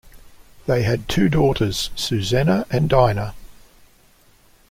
[0.65, 3.35] They had two daughters, Susanna and Dinah.